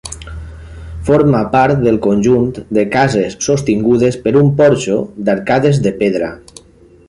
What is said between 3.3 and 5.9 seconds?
sostingudes per un porxo d'arcades